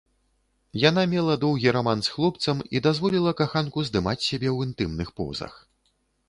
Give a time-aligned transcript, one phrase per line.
[0.83, 5.53] Яна мела доўгі раман з хлопцам і дазволіла каханку здымаць сябе ў інтымных позах.